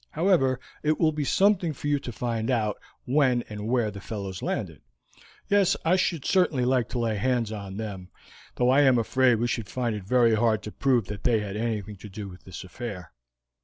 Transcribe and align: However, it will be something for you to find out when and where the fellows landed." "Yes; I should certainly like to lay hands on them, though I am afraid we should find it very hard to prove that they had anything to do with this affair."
However, 0.09 0.59
it 0.81 0.99
will 0.99 1.11
be 1.11 1.23
something 1.23 1.73
for 1.73 1.87
you 1.87 1.99
to 1.99 2.11
find 2.11 2.49
out 2.49 2.79
when 3.05 3.43
and 3.49 3.67
where 3.67 3.91
the 3.91 4.01
fellows 4.01 4.41
landed." 4.41 4.81
"Yes; 5.47 5.77
I 5.85 5.95
should 5.95 6.25
certainly 6.25 6.65
like 6.65 6.89
to 6.89 6.97
lay 6.99 7.17
hands 7.17 7.51
on 7.51 7.77
them, 7.77 8.09
though 8.55 8.71
I 8.71 8.81
am 8.81 8.97
afraid 8.97 9.35
we 9.35 9.45
should 9.47 9.69
find 9.69 9.95
it 9.95 10.03
very 10.03 10.33
hard 10.33 10.63
to 10.63 10.71
prove 10.71 11.05
that 11.05 11.23
they 11.23 11.41
had 11.41 11.55
anything 11.55 11.97
to 11.97 12.09
do 12.09 12.27
with 12.27 12.45
this 12.45 12.63
affair." 12.63 13.11